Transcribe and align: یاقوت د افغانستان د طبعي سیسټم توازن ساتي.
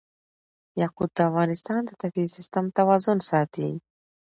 یاقوت 0.81 1.09
د 1.15 1.19
افغانستان 1.29 1.81
د 1.85 1.91
طبعي 2.01 2.25
سیسټم 2.35 2.65
توازن 2.77 3.17
ساتي. 3.29 3.69